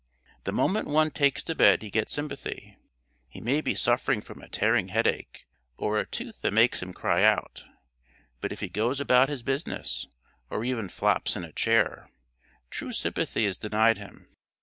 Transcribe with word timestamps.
The 0.45 0.51
moment 0.51 0.87
one 0.87 1.11
takes 1.11 1.43
to 1.43 1.53
bed 1.53 1.83
he 1.83 1.91
gets 1.91 2.11
sympathy. 2.11 2.75
He 3.29 3.39
may 3.39 3.61
be 3.61 3.75
suffering 3.75 4.19
from 4.21 4.41
a 4.41 4.49
tearing 4.49 4.87
headache 4.87 5.45
or 5.77 5.99
a 5.99 6.07
tooth 6.07 6.41
that 6.41 6.55
makes 6.55 6.81
him 6.81 6.91
cry 6.91 7.21
out; 7.21 7.65
but 8.39 8.51
if 8.51 8.61
he 8.61 8.67
goes 8.67 8.99
about 8.99 9.29
his 9.29 9.43
business, 9.43 10.07
or 10.49 10.63
even 10.63 10.89
flops 10.89 11.35
in 11.35 11.43
a 11.43 11.51
chair, 11.53 12.09
true 12.71 12.93
sympathy 12.93 13.45
is 13.45 13.59
denied 13.59 13.99
him. 13.99 14.27